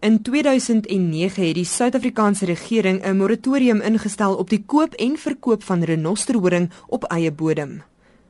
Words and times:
In 0.00 0.22
2009 0.22 1.44
het 1.44 1.54
die 1.58 1.64
Suid-Afrikaanse 1.68 2.46
regering 2.48 3.02
'n 3.04 3.16
moratorium 3.16 3.80
ingestel 3.80 4.34
op 4.34 4.48
die 4.48 4.62
koop 4.66 4.94
en 4.94 5.16
verkoop 5.16 5.62
van 5.62 5.82
renosterhoring 5.82 6.70
op 6.86 7.04
eie 7.04 7.32
bodem. 7.32 7.82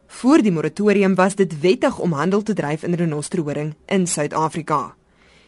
Voor 0.06 0.42
die 0.42 0.52
moratorium 0.52 1.14
was 1.14 1.34
dit 1.34 1.60
wettig 1.60 1.98
om 1.98 2.12
handel 2.12 2.42
te 2.42 2.54
dryf 2.54 2.82
in 2.82 2.94
renosterhoring 2.94 3.74
in 3.86 4.06
Suid-Afrika. 4.06 4.94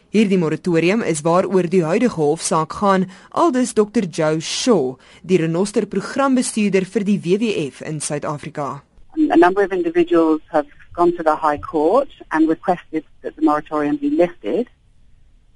Hierdie 0.09 0.37
moratorium 0.37 1.01
is 1.01 1.21
waaroor 1.21 1.69
die 1.69 1.83
huidige 1.83 2.21
hofsaak 2.21 2.73
gaan, 2.73 3.09
aldus 3.29 3.73
Dr. 3.73 4.03
Joe 4.03 4.39
Shaw, 4.39 4.95
die 5.23 5.37
renoster 5.37 5.85
programbestuurder 5.85 6.85
vir 6.85 7.03
die 7.03 7.19
WWF 7.19 7.81
in 7.81 7.99
Suid-Afrika. 8.01 8.83
A 9.29 9.35
number 9.35 9.65
of 9.65 9.71
individuals 9.71 10.41
have 10.47 10.67
gone 10.93 11.11
to 11.15 11.23
the 11.23 11.35
High 11.35 11.59
Court 11.59 12.09
and 12.27 12.47
requested 12.47 13.03
that 13.21 13.35
the 13.35 13.41
moratorium 13.41 13.97
be 13.97 14.09
lifted. 14.09 14.67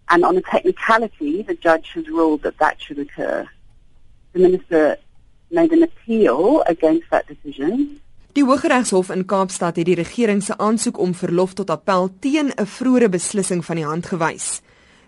And 0.08 0.24
on 0.24 0.38
a 0.38 0.42
technicality, 0.42 1.44
the 1.44 1.58
judge 1.60 1.92
has 1.96 2.08
ruled 2.08 2.42
that 2.44 2.58
that 2.58 2.82
should 2.82 3.00
occur. 3.00 3.48
The 4.34 4.40
minister 4.40 4.98
made 5.52 5.72
an 5.72 5.84
appeal 5.84 6.64
against 6.68 7.10
that 7.10 7.26
decision. 7.28 8.00
Die 8.34 8.46
Hooggeregshof 8.46 9.10
in 9.10 9.26
Kaapstad 9.26 9.76
het 9.76 9.86
die 9.86 9.96
regering 9.96 10.44
se 10.44 10.58
aansoek 10.58 11.00
om 11.00 11.14
verlof 11.16 11.54
tot 11.54 11.70
appel 11.74 12.10
teen 12.20 12.52
'n 12.56 12.66
vroeëre 12.66 13.10
beslissing 13.10 13.66
van 13.66 13.76
die 13.76 13.86
hand 13.86 14.06
gewys. 14.06 14.62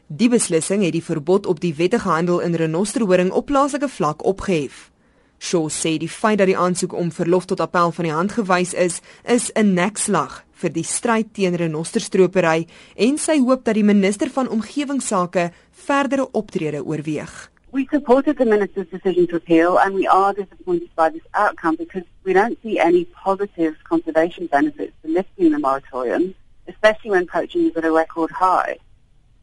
Die 0.07 0.29
beslissing 0.29 0.83
het 0.83 0.91
die 0.91 1.03
verbod 1.03 1.45
op 1.45 1.59
die 1.59 1.75
wettige 1.75 2.09
handel 2.09 2.39
in 2.39 2.55
renosterhoring 2.55 3.31
op 3.31 3.45
plaaslike 3.45 3.89
vlak 3.89 4.25
opgehef. 4.25 4.91
Shaw 5.37 5.69
sê 5.69 5.97
die 5.97 6.09
feit 6.09 6.37
dat 6.37 6.47
die 6.47 6.57
aansoek 6.57 6.93
om 6.93 7.11
verlof 7.11 7.45
tot 7.45 7.59
appel 7.59 7.91
van 7.91 8.05
die 8.05 8.13
hand 8.13 8.31
gewys 8.31 8.73
is, 8.73 9.01
is 9.23 9.51
'n 9.53 9.73
nekslag 9.73 10.43
vir 10.61 10.73
die 10.75 10.85
stryd 10.87 11.33
teen 11.37 11.55
renosterstropery 11.59 12.65
en 13.07 13.17
sy 13.17 13.39
hoop 13.43 13.63
dat 13.67 13.77
die 13.79 13.85
minister 13.87 14.31
van 14.35 14.49
omgewingsake 14.49 15.49
verdere 15.87 16.27
optrede 16.31 16.83
oorweeg. 16.83 17.49
We 17.71 17.85
supported 17.91 18.37
the 18.37 18.45
minister's 18.45 18.89
decision 18.89 19.27
to 19.27 19.35
appeal 19.35 19.77
and 19.77 19.93
we 19.93 20.07
are 20.07 20.33
disappointed 20.33 20.89
by 20.95 21.09
this 21.09 21.27
outcome 21.33 21.75
because 21.75 22.03
we 22.23 22.33
don't 22.33 22.57
see 22.63 22.79
any 22.79 23.05
positive 23.05 23.75
conservation 23.83 24.47
benefits 24.47 24.93
to 25.03 25.11
lifting 25.11 25.51
the 25.51 25.59
moratorium, 25.59 26.33
especially 26.67 27.11
when 27.11 27.27
poaching 27.27 27.69
is 27.69 27.77
at 27.77 27.85
a 27.85 27.91
record 27.91 28.31
high. 28.31 28.77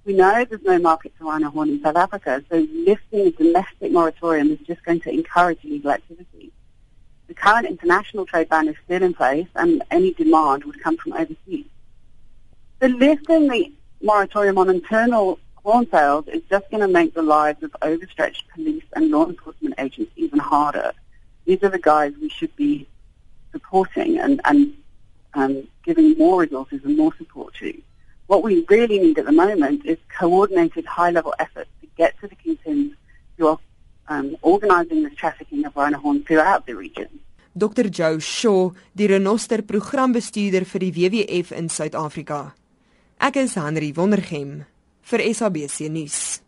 We 0.05 0.15
know 0.15 0.45
there's 0.45 0.63
no 0.63 0.79
market 0.79 1.13
for 1.19 1.25
rhino 1.25 1.51
horn 1.51 1.69
in 1.69 1.83
South 1.83 1.97
Africa, 1.97 2.43
so 2.49 2.67
lifting 2.91 3.27
a 3.27 3.31
domestic 3.31 3.91
moratorium 3.93 4.51
is 4.53 4.59
just 4.67 4.85
going 4.85 5.01
to 5.01 5.11
encourage 5.11 5.65
illegal 5.65 5.91
activity. 5.93 6.36
The 7.29 7.35
current 7.35 7.67
international 7.67 8.27
trade 8.27 8.49
ban 8.49 8.69
is 8.69 8.77
still 8.85 9.03
in 9.03 9.15
place 9.15 9.49
and 9.55 9.83
any 9.91 10.13
demand 10.13 10.65
would 10.65 10.81
come 10.81 10.97
from 10.97 11.13
overseas. 11.15 11.67
The 12.79 12.89
lifting 12.89 13.49
the 13.49 13.73
moratorium 14.03 14.59
on 14.59 14.71
internal 14.71 15.39
corn 15.57 15.89
sales 15.91 16.29
is 16.29 16.43
just 16.49 16.71
going 16.71 16.83
to 16.83 16.89
make 16.89 17.15
the 17.15 17.23
lives 17.23 17.63
of 17.63 17.75
overstretched 17.83 18.45
police 18.55 18.85
and 18.95 19.11
law 19.11 19.27
enforcement 19.27 19.75
agents 19.79 20.13
even 20.17 20.39
harder. 20.39 20.93
These 21.45 21.63
are 21.63 21.69
the 21.69 21.79
guys 21.79 22.13
we 22.21 22.29
should 22.29 22.55
be 22.55 22.87
supporting 23.51 24.19
and, 24.19 24.41
and 24.45 24.75
um, 25.35 25.67
giving 25.85 26.17
more 26.19 26.41
resources 26.41 26.85
and 26.85 26.97
more 26.97 27.15
support 27.17 27.55
to. 27.55 27.77
What 28.27 28.43
we 28.43 28.65
really 28.69 28.99
need 28.99 29.19
at 29.19 29.25
the 29.25 29.33
moment 29.33 29.87
is 29.87 29.99
coordinated 30.09 30.85
high-level 30.87 31.35
efforts 31.39 31.71
to 31.81 31.87
get 31.97 32.19
to 32.21 32.29
the 32.29 32.37
um, 34.17 34.37
organising 34.41 35.05
this 35.05 35.15
trafficking 35.15 35.67
of 35.67 35.77
rhino 35.77 35.99
horn 35.99 36.23
throughout 36.25 36.67
the 36.67 36.75
region. 36.75 37.09
Dr. 37.55 37.89
Joe 37.91 38.21
Shaw, 38.21 38.73
die 38.93 39.09
renoster 39.09 39.63
programbestuurder 39.63 40.67
vir 40.69 40.83
die 40.85 40.93
WWF 40.93 41.53
in 41.57 41.71
Suid-Afrika. 41.73 42.41
Ek 43.17 43.39
is 43.41 43.57
Henry 43.57 43.95
Wondergem 43.97 44.67
vir 45.09 45.25
SABC 45.33 45.89
nuus. 45.89 46.46